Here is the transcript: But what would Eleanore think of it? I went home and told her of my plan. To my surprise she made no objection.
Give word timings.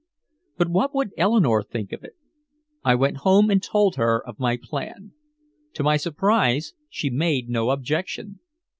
But 0.57 0.67
what 0.69 0.95
would 0.95 1.11
Eleanore 1.15 1.61
think 1.61 1.91
of 1.93 2.03
it? 2.03 2.15
I 2.83 2.95
went 2.95 3.17
home 3.17 3.51
and 3.51 3.61
told 3.61 3.97
her 3.97 4.19
of 4.25 4.39
my 4.39 4.57
plan. 4.59 5.11
To 5.73 5.83
my 5.83 5.97
surprise 5.97 6.73
she 6.89 7.11
made 7.11 7.49
no 7.49 7.69
objection. 7.69 8.39